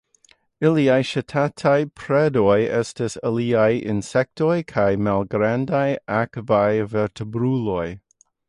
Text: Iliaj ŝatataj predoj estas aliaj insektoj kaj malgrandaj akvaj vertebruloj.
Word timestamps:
Iliaj 0.67 1.01
ŝatataj 1.09 1.73
predoj 1.99 2.55
estas 2.79 3.17
aliaj 3.31 3.69
insektoj 3.95 4.51
kaj 4.75 4.89
malgrandaj 5.09 5.87
akvaj 6.25 6.71
vertebruloj. 6.97 7.89